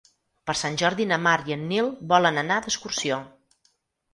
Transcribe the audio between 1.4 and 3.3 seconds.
i en Nil volen anar d'excursió.